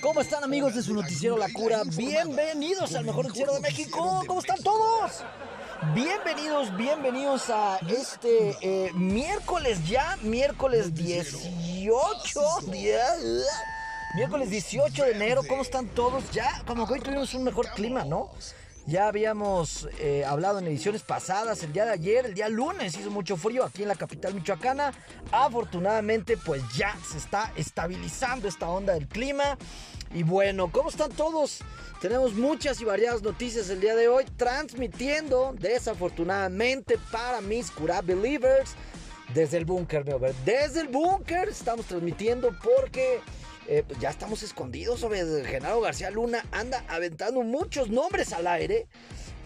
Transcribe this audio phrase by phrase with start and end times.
[0.00, 1.82] ¿Cómo están amigos de su noticiero La Cura?
[1.84, 4.22] Bienvenidos al mejor noticiero de México.
[4.26, 5.22] ¿Cómo están todos?
[5.94, 13.04] Bienvenidos, bienvenidos a este eh, miércoles ya, miércoles 18, día,
[14.14, 15.42] miércoles 18 de enero.
[15.46, 16.30] ¿Cómo están todos?
[16.30, 18.30] Ya, como que hoy tuvimos un mejor clima, ¿no?
[18.86, 23.10] Ya habíamos eh, hablado en ediciones pasadas, el día de ayer, el día lunes hizo
[23.10, 24.92] mucho frío aquí en la capital michoacana.
[25.30, 29.58] Afortunadamente, pues ya se está estabilizando esta onda del clima.
[30.12, 31.60] Y bueno, ¿cómo están todos?
[32.00, 38.74] Tenemos muchas y variadas noticias el día de hoy, transmitiendo desafortunadamente para mis Cura Believers
[39.34, 40.04] desde el búnker,
[40.44, 43.20] Desde el búnker estamos transmitiendo porque
[43.70, 46.44] eh, pues ya estamos escondidos sobre Genaro García Luna.
[46.50, 48.88] Anda aventando muchos nombres al aire.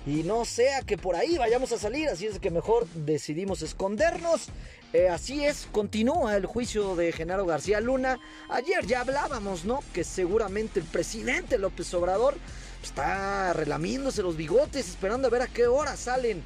[0.06, 4.48] Y no sea que por ahí vayamos a salir, así es que mejor decidimos escondernos.
[4.94, 8.18] Eh, así es, continúa el juicio de Genaro García Luna.
[8.48, 9.80] Ayer ya hablábamos, ¿no?
[9.92, 12.34] Que seguramente el presidente López Obrador
[12.82, 16.42] está relamiéndose los bigotes, esperando a ver a qué hora salen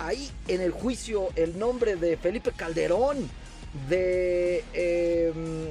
[0.00, 3.30] ahí en el juicio el nombre de Felipe Calderón,
[3.88, 5.68] de em,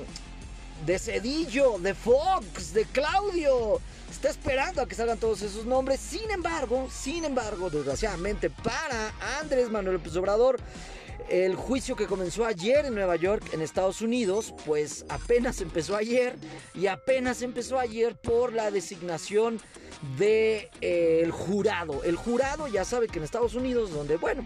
[0.86, 3.80] de Cedillo, de Fox, de Claudio.
[4.10, 6.00] Está esperando a que salgan todos esos nombres.
[6.00, 10.60] Sin embargo, sin embargo, desgraciadamente para Andrés Manuel López Obrador,
[11.30, 16.36] el juicio que comenzó ayer en Nueva York, en Estados Unidos, pues apenas empezó ayer
[16.76, 19.62] y apenas empezó ayer por la designación
[20.18, 22.04] del de, eh, jurado.
[22.04, 24.46] El jurado ya sabe que en Estados Unidos, donde, bueno,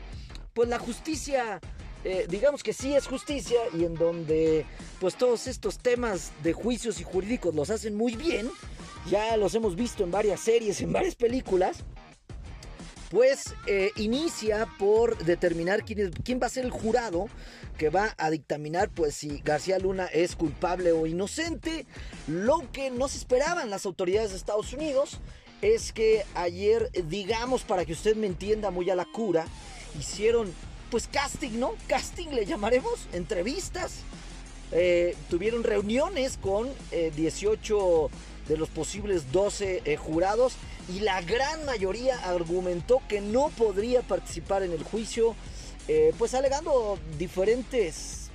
[0.54, 1.60] pues la justicia
[2.06, 4.64] eh, digamos que sí es justicia y en donde
[5.00, 8.48] pues todos estos temas de juicios y jurídicos los hacen muy bien,
[9.10, 11.78] ya los hemos visto en varias series, en varias películas,
[13.10, 17.28] pues eh, inicia por determinar quién, quién va a ser el jurado
[17.76, 21.88] que va a dictaminar pues si García Luna es culpable o inocente.
[22.28, 25.22] Lo que no se esperaban las autoridades de Estados Unidos
[25.64, 29.48] es que ayer, digamos para que usted me entienda muy a la cura,
[30.00, 30.54] hicieron
[30.96, 31.74] pues casting, ¿no?
[31.88, 33.96] Casting le llamaremos, entrevistas.
[34.72, 38.10] Eh, tuvieron reuniones con 18 eh,
[38.48, 40.54] de los posibles 12 eh, jurados
[40.88, 45.36] y la gran mayoría argumentó que no podría participar en el juicio,
[46.18, 48.30] pues alegando diferentes...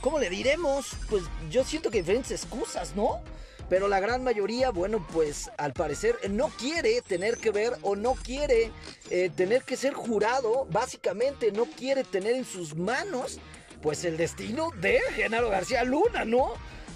[0.00, 0.86] ¿Cómo le diremos?
[1.08, 3.20] Pues yo siento que diferentes excusas, ¿no?
[3.68, 8.14] Pero la gran mayoría, bueno, pues al parecer no quiere tener que ver o no
[8.14, 8.72] quiere
[9.10, 10.66] eh, tener que ser jurado.
[10.70, 13.38] Básicamente no quiere tener en sus manos,
[13.82, 16.52] pues el destino de Genaro García Luna, ¿no?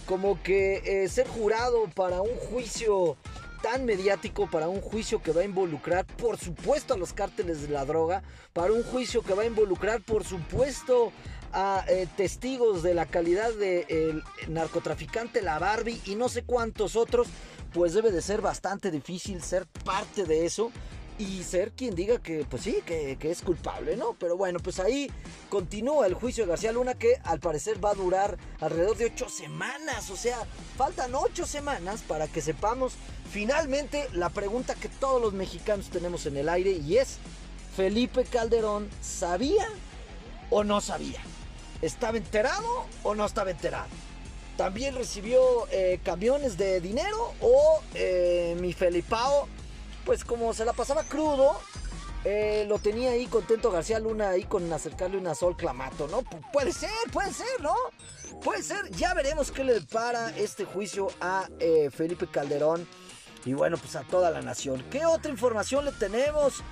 [0.06, 3.16] Como que eh, ser jurado para un juicio
[3.62, 7.68] tan mediático para un juicio que va a involucrar, por supuesto, a los cárteles de
[7.68, 8.22] la droga,
[8.52, 11.12] para un juicio que va a involucrar, por supuesto,
[11.52, 17.28] a eh, testigos de la calidad del narcotraficante La Barbie y no sé cuántos otros,
[17.72, 20.70] pues debe de ser bastante difícil ser parte de eso
[21.18, 24.14] y ser quien diga que, pues sí, que, es culpable, ¿no?
[24.18, 25.10] Pero bueno, pues ahí
[25.48, 29.28] continúa el juicio de García Luna que al parecer va a durar alrededor de ocho
[29.28, 30.38] semanas, o sea,
[30.76, 32.94] faltan ocho semanas para que sepamos
[33.30, 37.18] finalmente la pregunta que todos los mexicanos tenemos en el aire y es,
[37.76, 39.68] ¿Felipe Calderón sabía
[40.50, 41.20] o no sabía?
[41.82, 43.88] ¿Estaba enterado o no estaba enterado?
[44.56, 45.40] También recibió
[45.72, 49.48] eh, camiones de dinero o eh, mi Felipao,
[50.04, 51.58] pues como se la pasaba crudo,
[52.24, 56.22] eh, lo tenía ahí contento García Luna ahí con acercarle una sol clamato, ¿no?
[56.52, 57.74] puede ser, puede ser, ¿no?
[58.44, 61.48] Puede ser, ya veremos qué le para este juicio a
[61.90, 62.86] Felipe Calderón
[63.44, 64.84] y bueno, pues a toda la nación.
[64.90, 66.62] ¿Qué otra información le tenemos?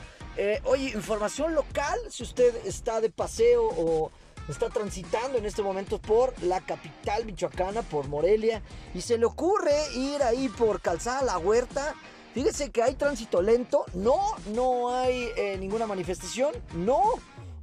[0.64, 4.10] oye, información local, si usted está de paseo o
[4.50, 8.62] está transitando en este momento por la capital michoacana, por Morelia,
[8.94, 11.94] y se le ocurre ir ahí por Calzada La Huerta.
[12.34, 14.18] Fíjese que hay tránsito lento, no,
[14.54, 17.02] no hay eh, ninguna manifestación, no.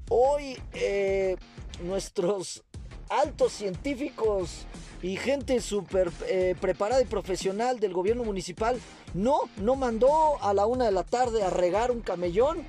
[0.09, 1.37] Hoy eh,
[1.83, 2.63] nuestros
[3.09, 4.65] altos científicos
[5.01, 8.79] y gente súper eh, preparada y profesional del gobierno municipal
[9.13, 12.65] no, no mandó a la una de la tarde a regar un camellón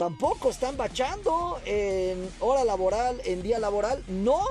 [0.00, 4.02] Tampoco están bachando en hora laboral, en día laboral.
[4.08, 4.46] No.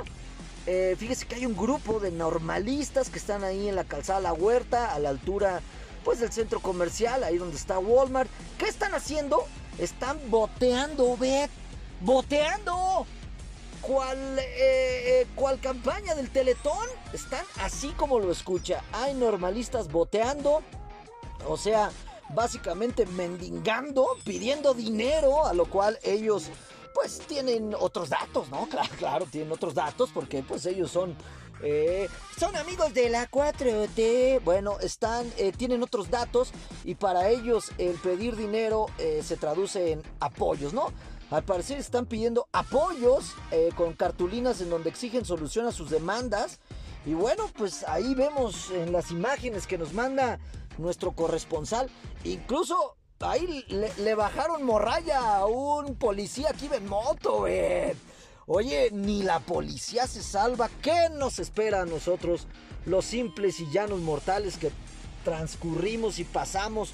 [0.67, 4.31] Eh, fíjese que hay un grupo de normalistas que están ahí en la calzada La
[4.31, 5.61] Huerta, a la altura
[6.05, 8.29] pues del centro comercial, ahí donde está Walmart.
[8.59, 9.43] ¿Qué están haciendo?
[9.79, 11.49] Están boteando, Bet.
[12.01, 13.07] Boteando.
[13.81, 16.87] ¿Cuál, eh, eh, ¿Cuál campaña del Teletón?
[17.11, 18.83] Están así como lo escucha.
[18.91, 20.61] Hay normalistas boteando.
[21.47, 21.89] O sea,
[22.33, 26.49] básicamente mendigando, pidiendo dinero, a lo cual ellos
[26.93, 28.67] pues tienen otros datos, ¿no?
[28.69, 31.15] Claro, claro, tienen otros datos porque pues ellos son
[31.61, 32.07] Eh,
[32.39, 34.41] son amigos de la 4T.
[34.45, 36.51] Bueno, están, eh, tienen otros datos
[36.85, 40.93] y para ellos el pedir dinero eh, se traduce en apoyos, ¿no?
[41.31, 43.35] Al parecer están pidiendo apoyos
[43.75, 46.59] con cartulinas en donde exigen solución a sus demandas.
[47.05, 50.39] Y bueno, pues ahí vemos en las imágenes que nos manda
[50.79, 51.89] nuestro corresponsal.
[52.23, 57.45] Incluso ahí le, bajaron morralla a un policía aquí en moto.
[58.47, 60.69] Oye, ni la policía se salva.
[60.81, 62.47] ¿Qué nos espera a nosotros,
[62.85, 64.71] los simples y llanos mortales que
[65.23, 66.93] transcurrimos y pasamos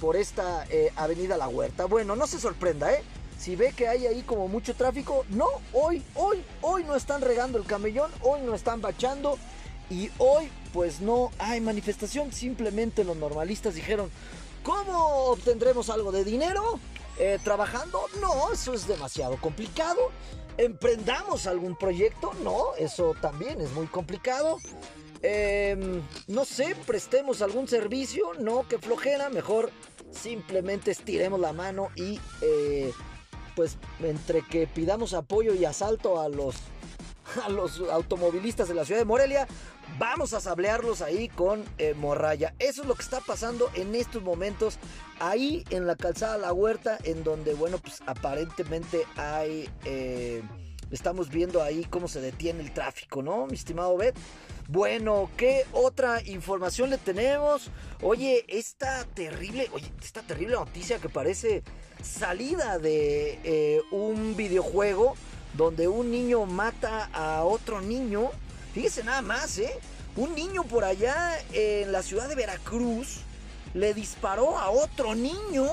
[0.00, 1.86] por esta eh, avenida La Huerta?
[1.86, 3.02] Bueno, no se sorprenda, ¿eh?
[3.38, 7.58] Si ve que hay ahí como mucho tráfico, no, hoy, hoy, hoy no están regando
[7.58, 9.36] el camellón, hoy no están bachando
[9.90, 12.32] y hoy pues no hay manifestación.
[12.32, 14.10] Simplemente los normalistas dijeron,
[14.62, 16.78] ¿cómo obtendremos algo de dinero?
[17.18, 18.02] Eh, ¿Trabajando?
[18.20, 20.10] No, eso es demasiado complicado
[20.56, 24.58] emprendamos algún proyecto, no, eso también es muy complicado.
[25.22, 29.70] Em, no sé, prestemos algún servicio, no, que flojera, mejor
[30.12, 32.92] simplemente estiremos la mano y eh,
[33.56, 36.56] pues entre que pidamos apoyo y asalto a los,
[37.44, 39.46] a los automovilistas de la ciudad de Morelia,
[39.98, 42.52] Vamos a sablearlos ahí con eh, morralla.
[42.58, 44.78] Eso es lo que está pasando en estos momentos
[45.20, 49.68] ahí en la calzada La Huerta, en donde, bueno, pues aparentemente hay...
[49.84, 50.42] Eh,
[50.90, 54.16] estamos viendo ahí cómo se detiene el tráfico, ¿no, mi estimado Bet?
[54.68, 57.70] Bueno, ¿qué otra información le tenemos?
[58.02, 61.62] Oye, esta terrible, oye, esta terrible noticia que parece
[62.02, 65.14] salida de eh, un videojuego
[65.56, 68.30] donde un niño mata a otro niño
[68.74, 69.72] Fíjese nada más, ¿eh?
[70.16, 73.18] Un niño por allá en la ciudad de Veracruz
[73.72, 75.68] le disparó a otro niño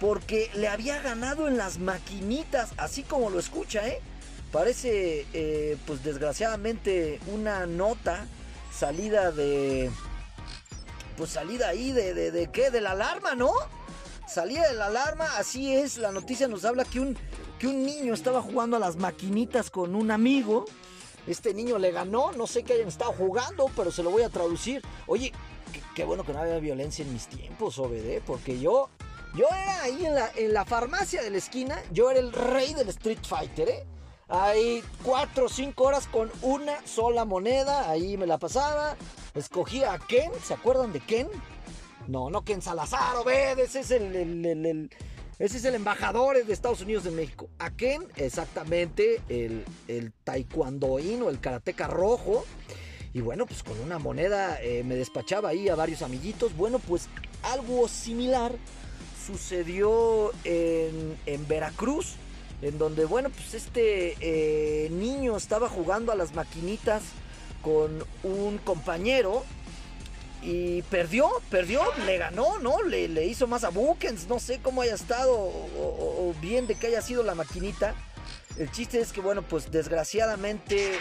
[0.00, 4.00] porque le había ganado en las maquinitas, así como lo escucha, ¿eh?
[4.52, 8.26] Parece, eh, pues desgraciadamente, una nota
[8.72, 9.90] salida de...
[11.16, 12.70] Pues salida ahí de, de, de qué?
[12.70, 13.50] De la alarma, ¿no?
[14.28, 17.18] Salida de la alarma, así es, la noticia nos habla que un,
[17.58, 20.66] que un niño estaba jugando a las maquinitas con un amigo
[21.26, 24.28] este niño le ganó, no sé qué hayan estado jugando, pero se lo voy a
[24.28, 24.82] traducir.
[25.06, 25.32] Oye,
[25.94, 28.88] qué, bueno que no había violencia en mis tiempos, Obede, porque yo,
[29.34, 33.18] yo era ahí en la, farmacia de la esquina, yo era el rey del Street
[33.22, 33.86] Fighter, ¿eh?
[34.28, 38.96] Ahí cuatro o cinco horas con una sola moneda, ahí me la pasaba.
[39.34, 41.28] Escogía a Ken, ¿se acuerdan de Ken?
[42.08, 44.90] No, no Ken Salazar, Obed, ese es el
[45.38, 47.48] ese es el embajador de Estados Unidos de México.
[47.58, 48.04] ¿A quién?
[48.16, 52.44] Exactamente, el, el taekwondoín o el karateca rojo.
[53.16, 56.54] Y bueno, pues con una moneda eh, me despachaba ahí a varios amiguitos.
[56.54, 57.08] Bueno, pues
[57.42, 58.52] algo similar
[59.26, 61.16] sucedió en,
[61.48, 62.16] Veracruz.
[62.62, 67.02] En donde, bueno, pues este eh, niño estaba jugando a las maquinitas
[67.62, 69.44] con un compañero
[70.46, 72.80] y perdió, perdió, le ganó, ¿no?
[72.84, 76.86] Le, le hizo más a Bookens, no sé cómo haya estado o, bien de que
[76.86, 77.96] haya sido la maquinita.
[78.56, 81.00] El chiste es que, bueno, pues desgraciadamente eh,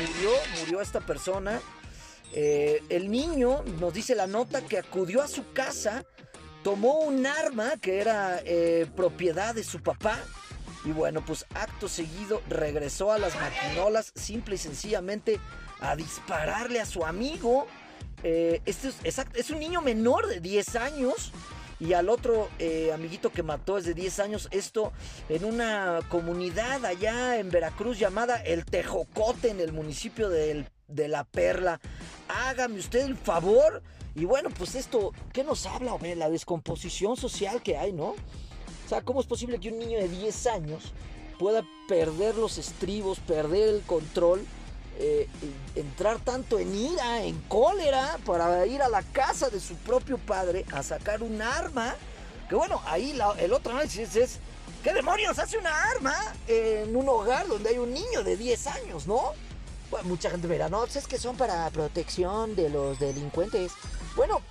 [0.00, 1.60] murió, murió esta persona.
[2.32, 6.06] Eh, el niño, nos dice la nota, que acudió a su casa,
[6.64, 10.18] tomó un arma que era eh, propiedad de su papá.
[10.86, 15.38] Y bueno, pues acto seguido regresó a las maquinolas simple y sencillamente
[15.80, 17.66] a dispararle a su amigo.
[18.22, 21.32] Eh, este es, un niño menor de 10 años.
[21.78, 24.48] Y al otro eh, amiguito que mató es de 10 años.
[24.50, 24.92] Esto
[25.28, 31.80] en una comunidad allá en Veracruz llamada El Tejocote, en el municipio de, La Perla.
[32.28, 33.82] Hágame usted el favor.
[34.14, 38.14] Y bueno, pues esto, ¿qué nos habla, de La descomposición social que hay, ¿no?
[38.86, 40.94] O sea, ¿cómo es posible que un niño de 10 años
[41.38, 44.46] pueda perder los estribos, perder el control?
[44.98, 45.28] Eh,
[45.74, 50.64] entrar tanto en ira, en cólera, para ir a la casa de su propio padre
[50.72, 51.94] a sacar un arma.
[52.48, 54.38] Que bueno, ahí el otro análisis es,
[54.82, 56.14] ¿qué demonios hace una arma
[56.46, 59.32] en un hogar donde hay un niño de 10 años, no?
[60.04, 63.72] mucha gente verá, no, pues es que son para protección de los delincuentes.
[64.16, 64.42] Bueno,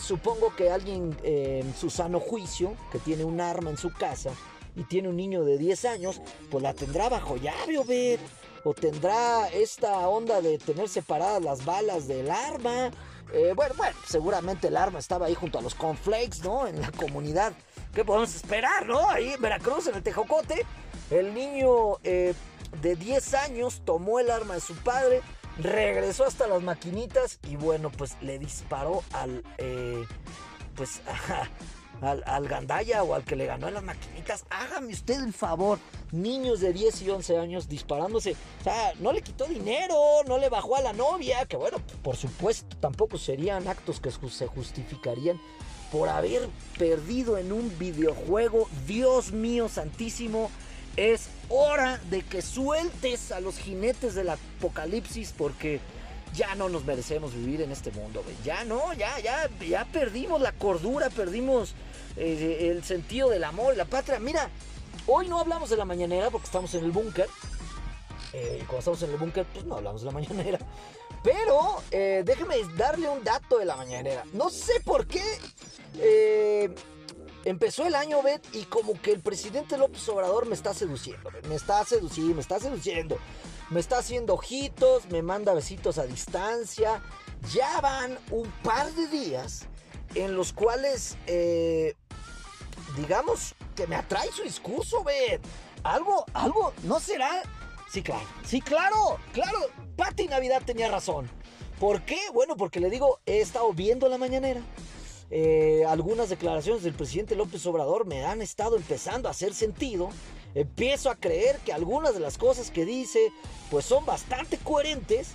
[0.00, 4.30] supongo que alguien en su sano juicio, que tiene un arma en su casa
[4.76, 6.20] y tiene un niño de 10 años,
[6.50, 8.20] pues la tendrá bajo llave, Obed
[8.64, 12.90] o tendrá esta onda de tener separadas las balas del arma.
[13.32, 16.66] Eh, bueno, bueno, seguramente el arma estaba ahí junto a los conflakes, ¿no?
[16.66, 17.52] En la comunidad.
[17.94, 19.08] ¿Qué podemos esperar, no?
[19.08, 20.66] Ahí en Veracruz, en el Tejocote.
[21.10, 22.34] El niño eh,
[22.82, 25.22] de 10 años tomó el arma de su padre,
[25.58, 29.42] regresó hasta las maquinitas y bueno, pues le disparó al...
[29.58, 30.04] Eh,
[30.76, 31.00] pues
[32.00, 35.78] al, al, gandaya o al que le ganó en las maquinitas, hágame usted el favor.
[36.12, 38.36] niños de 10 y 11 años disparándose.
[38.60, 42.16] O sea, no le quitó dinero, no le bajó a la novia, que bueno, por
[42.16, 45.40] supuesto, tampoco serían actos que se justificarían
[45.92, 48.68] por haber perdido en un videojuego.
[48.86, 50.50] Dios mío santísimo,
[50.96, 55.80] es hora de que sueltes a los jinetes del apocalipsis porque
[56.34, 60.52] ya no nos merecemos vivir en este mundo, Ya no, ya, ya, ya perdimos la
[60.52, 61.74] cordura, perdimos
[62.16, 64.18] eh, el sentido del amor, la patria.
[64.18, 64.48] Mira,
[65.06, 67.28] hoy no hablamos de la mañanera porque estamos en el búnker.
[68.32, 70.58] Eh, y cuando estamos en el búnker, pues no hablamos de la mañanera.
[71.22, 74.24] Pero eh, déjeme darle un dato de la mañanera.
[74.32, 75.22] No sé por qué
[77.44, 81.30] empezó el año, Bet, y como que el presidente López Obrador me está seduciendo.
[81.48, 83.18] Me está seduciendo, me está seduciendo.
[83.70, 87.00] Me está haciendo ojitos, me manda besitos a distancia.
[87.52, 89.66] Ya van un par de días
[90.16, 91.94] en los cuales, eh,
[92.96, 95.40] digamos, que me atrae su discurso, ve.
[95.84, 97.42] Algo, algo, ¿no será?
[97.90, 99.58] Sí, claro, sí, claro, claro.
[99.96, 101.30] Pati Navidad tenía razón.
[101.78, 102.18] ¿Por qué?
[102.34, 104.60] Bueno, porque le digo, he estado viendo la mañanera.
[105.30, 110.10] Eh, algunas declaraciones del presidente López Obrador me han estado empezando a hacer sentido
[110.54, 113.32] empiezo a creer que algunas de las cosas que dice
[113.70, 115.28] pues son bastante coherentes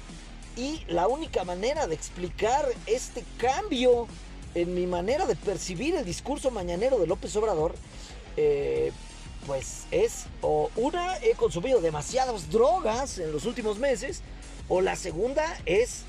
[0.57, 4.07] y la única manera de explicar este cambio
[4.53, 7.75] en mi manera de percibir el discurso mañanero de López Obrador
[8.37, 8.91] eh,
[9.47, 14.21] pues es o una he consumido demasiadas drogas en los últimos meses
[14.67, 16.03] o la segunda es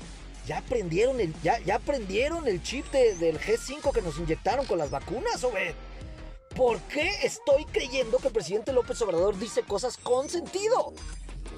[0.47, 5.43] ya aprendieron el, ya, ya el chip del G5 que nos inyectaron con las vacunas,
[5.43, 5.51] o
[6.57, 10.91] ¿Por qué estoy creyendo que el presidente López Obrador dice cosas con sentido?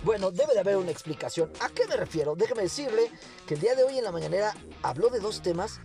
[0.03, 1.49] Bueno, debe de haber una explicación.
[1.61, 2.35] ¿A qué me refiero?
[2.35, 3.09] Déjeme decirle
[3.47, 4.53] que el día de hoy en la mañanera
[4.83, 5.79] habló de dos temas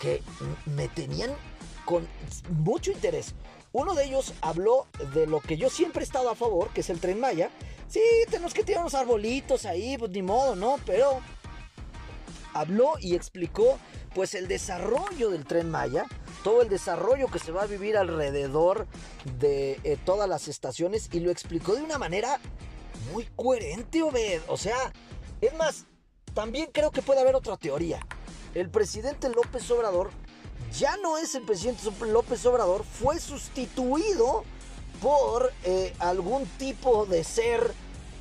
[0.00, 0.22] que
[0.66, 1.32] me tenían
[1.84, 2.06] con
[2.50, 3.34] mucho interés.
[3.72, 6.90] Uno de ellos habló de lo que yo siempre he estado a favor, que es
[6.90, 7.50] el tren Maya.
[7.88, 10.76] Sí, tenemos que tirar unos arbolitos ahí, pues ni modo, ¿no?
[10.86, 11.20] Pero
[12.54, 13.80] habló y explicó
[14.14, 16.06] pues el desarrollo del tren Maya,
[16.42, 18.86] todo el desarrollo que se va a vivir alrededor
[19.38, 22.40] de eh, todas las estaciones y lo explicó de una manera
[23.12, 24.42] muy coherente, Obed.
[24.48, 24.92] O sea,
[25.40, 25.84] es más,
[26.34, 28.00] también creo que puede haber otra teoría.
[28.54, 30.10] El presidente López Obrador
[30.76, 34.44] ya no es el presidente López Obrador, fue sustituido
[35.00, 37.72] por eh, algún tipo de ser,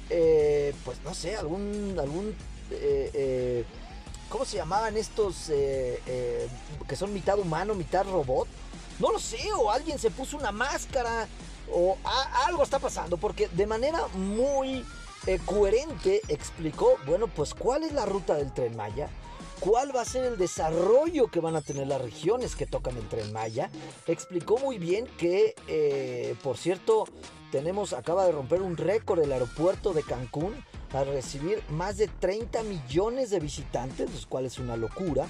[0.10, 2.36] eh, pues no sé, algún, algún
[4.30, 6.50] ¿Cómo se llamaban estos eh, eh,
[6.88, 8.48] que son mitad humano, mitad robot?
[9.00, 11.28] No lo sé, o alguien se puso una máscara,
[11.72, 11.98] o
[12.46, 14.84] algo está pasando, porque de manera muy
[15.28, 19.10] eh, coherente explicó, bueno, pues cuál es la ruta del tren Maya,
[19.62, 23.08] cuál va a ser el desarrollo que van a tener las regiones que tocan el
[23.08, 23.70] tren Maya.
[24.08, 27.06] Explicó muy bien que, por cierto,
[27.52, 30.56] tenemos, acaba de romper un récord el aeropuerto de Cancún
[30.94, 35.28] a recibir más de 30 millones de visitantes, los cuales es una locura.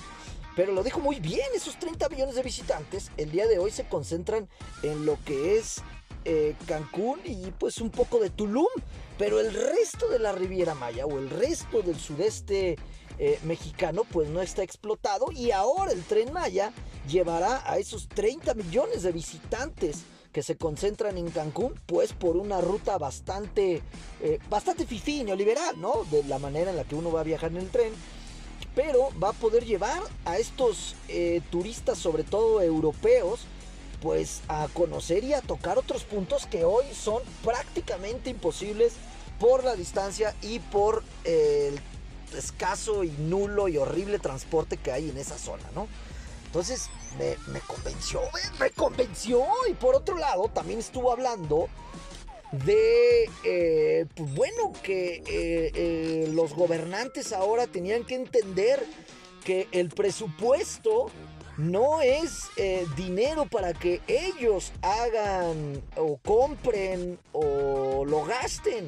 [0.55, 3.87] Pero lo dijo muy bien, esos 30 millones de visitantes el día de hoy se
[3.87, 4.49] concentran
[4.81, 5.83] en lo que es
[6.25, 8.65] eh, Cancún y pues un poco de Tulum.
[9.17, 12.75] Pero el resto de la Riviera Maya o el resto del sudeste
[13.19, 16.71] eh, mexicano pues no está explotado y ahora el tren Maya
[17.07, 20.03] llevará a esos 30 millones de visitantes
[20.37, 23.81] que se concentran en Cancún, pues por una ruta bastante,
[24.21, 26.05] eh, bastante fifí, neoliberal, ¿no?
[26.11, 27.91] De la manera en la que uno va a viajar en el tren.
[28.75, 33.47] Pero va a poder llevar a estos eh, turistas, sobre todo europeos,
[33.99, 38.93] pues a conocer y a tocar otros puntos que hoy son prácticamente imposibles
[39.39, 41.79] por la distancia y por el
[42.37, 45.87] escaso y nulo y horrible transporte que hay en esa zona, ¿no?
[46.45, 48.21] Entonces me, convenció,
[48.59, 49.45] me, convenció.
[49.69, 51.67] Y por otro lado, también estuvo hablando
[52.51, 58.83] de, eh, pues bueno, que eh, eh, los gobernantes ahora tenían que entender
[59.43, 61.07] que el presupuesto
[61.57, 62.43] no es
[62.95, 68.87] dinero para que ellos hagan o compren o lo gasten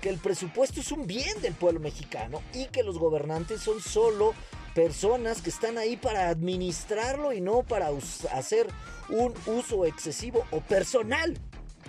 [0.00, 4.34] que el presupuesto es un bien del pueblo mexicano y que los gobernantes son solo
[4.78, 7.88] personas que están ahí para administrarlo y no para
[8.32, 8.68] hacer
[9.08, 11.36] un uso excesivo o personal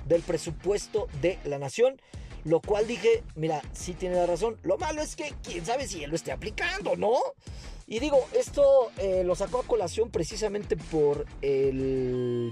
[0.08, 2.01] del presupuesto de la nación.
[2.46, 4.58] Lo cual dije, mira, sí tiene la razón.
[4.63, 7.13] Lo malo es que quién sabe si él lo esté aplicando, ¿no?
[7.86, 12.51] Y digo, esto eh, lo sacó a colación precisamente por el.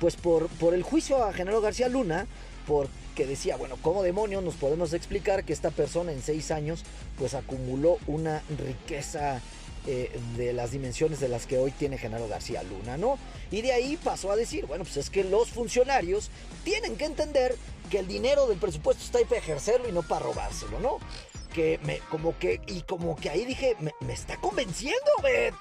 [0.00, 2.26] Pues por, por el juicio a Genaro García Luna,
[2.70, 6.84] por que decía, bueno, ¿cómo demonios nos podemos explicar que esta persona en seis años
[7.18, 9.42] pues acumuló una riqueza
[9.88, 13.18] eh, de las dimensiones de las que hoy tiene Genaro García Luna, ¿no?
[13.50, 16.30] Y de ahí pasó a decir, bueno, pues es que los funcionarios
[16.62, 17.56] tienen que entender
[17.90, 20.98] que el dinero del presupuesto está ahí para ejercerlo y no para robárselo, ¿no?
[21.52, 25.52] Que me, como que, y como que ahí dije, me, está convenciendo, ¿ve?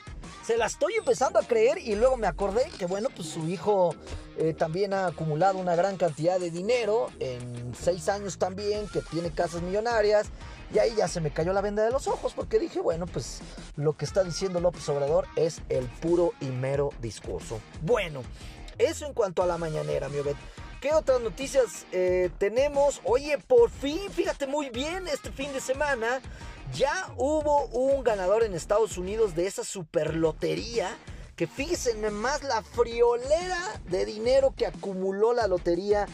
[0.46, 3.96] se la estoy empezando a creer y luego me acordé que bueno, pues su hijo
[4.38, 9.32] eh, también ha acumulado una gran cantidad de dinero en seis años también, que tiene
[9.32, 10.28] casas millonarias.
[10.74, 13.42] Y ahí ya se me cayó la venda de los ojos porque dije, bueno, pues
[13.76, 17.60] lo que está diciendo López Obrador es el puro y mero discurso.
[17.82, 18.22] Bueno,
[18.78, 20.36] eso en cuanto a la mañanera, mi Obed.
[20.82, 23.02] ¿Qué otras noticias eh, tenemos?
[23.04, 26.22] Oye, por fin, fíjate muy bien, este fin de semana
[26.74, 30.96] ya hubo un ganador en Estados Unidos de esa superlotería.
[31.36, 36.06] Que fíjense más la friolera de dinero que acumuló la lotería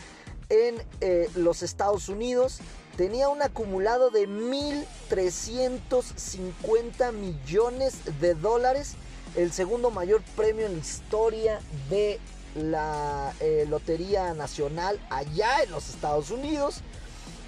[0.50, 2.58] en eh, los Estados Unidos.
[2.98, 8.96] Tenía un acumulado de 1.350 millones de dólares.
[9.36, 12.20] El segundo mayor premio en la historia de
[12.56, 16.82] la eh, Lotería Nacional allá en los Estados Unidos.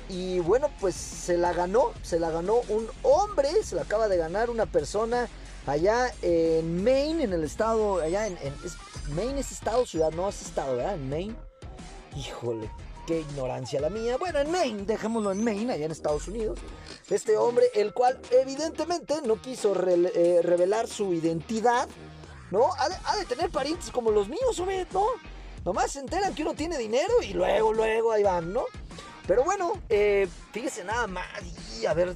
[0.10, 4.18] Y bueno, pues se la ganó, se la ganó un hombre, se la acaba de
[4.18, 5.28] ganar una persona
[5.66, 8.38] allá en Maine, en el estado, allá en,
[9.14, 10.96] Maine es estado, ciudad, no es estado, ¿verdad?
[10.96, 11.36] En Maine.
[12.16, 12.72] Híjole,
[13.06, 14.18] qué ignorancia la mía.
[14.18, 16.60] Bueno, en Maine, dejémoslo en Maine, allá en Estados Unidos.
[17.10, 21.88] Este hombre, el cual evidentemente no quiso eh, revelar su identidad,
[22.52, 22.70] ¿no?
[22.78, 25.06] Ha de, tener parientes como los míos, hombre, ¿no?
[25.66, 28.66] Nomás se enteran que uno tiene dinero y luego, luego ahí van, ¿no?
[29.28, 31.28] Pero bueno, eh, fíjese nada más.
[31.88, 32.16] A ver,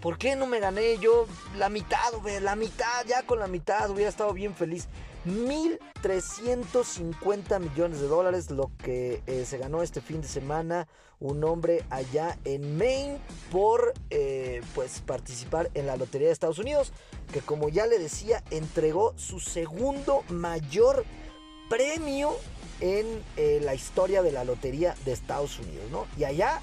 [0.00, 1.98] ¿por qué no me gané yo la mitad,
[2.40, 4.88] La mitad, ya con la mitad hubiera estado bien feliz.
[5.26, 10.88] 1.350 millones de dólares lo que eh, se ganó este fin de semana
[11.20, 16.92] un hombre allá en Maine por eh, pues participar en la Lotería de Estados Unidos
[17.32, 21.04] que como ya le decía entregó su segundo mayor
[21.68, 22.36] premio
[22.82, 26.06] en eh, la historia de la lotería de Estados Unidos, ¿no?
[26.18, 26.60] Y allá,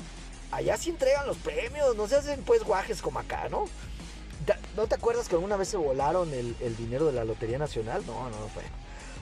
[0.51, 3.65] allá sí entregan los premios, no se hacen pues guajes como acá, ¿no?
[4.79, 8.01] ¿No te acuerdas que alguna vez se volaron el, dinero de la Lotería Nacional?
[8.07, 8.63] No, no, no fue.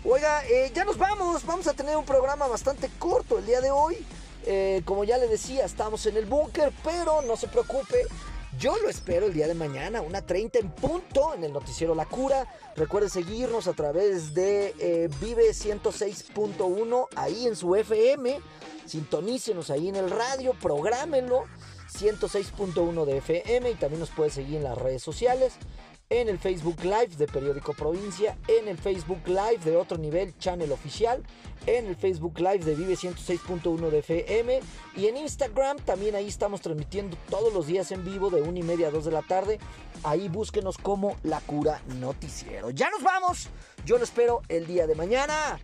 [0.05, 3.71] Oiga, eh, ya nos vamos, vamos a tener un programa bastante corto el día de
[3.71, 3.97] hoy.
[4.45, 8.05] Eh, como ya le decía, estamos en el búnker, pero no se preocupe,
[8.59, 12.05] yo lo espero el día de mañana, una 30 en punto en el noticiero La
[12.05, 12.45] Cura.
[12.75, 18.39] Recuerde seguirnos a través de eh, Vive 106.1 ahí en su FM.
[18.85, 21.45] Sintonícenos ahí en el radio, prográmenlo.
[21.97, 25.57] 106.1 de FM y también nos puede seguir en las redes sociales
[26.09, 30.71] en el Facebook Live de Periódico Provincia, en el Facebook Live de otro nivel, Channel
[30.71, 31.21] Oficial,
[31.65, 34.59] en el Facebook Live de Vive 106.1 de FM
[34.95, 38.63] y en Instagram también ahí estamos transmitiendo todos los días en vivo de 1 y
[38.63, 39.59] media a 2 de la tarde.
[40.03, 42.69] Ahí búsquenos como La Cura Noticiero.
[42.69, 43.49] Ya nos vamos.
[43.85, 45.59] Yo lo espero el día de mañana.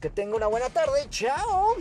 [0.00, 1.06] Que tenga una buena tarde.
[1.10, 1.74] Chao.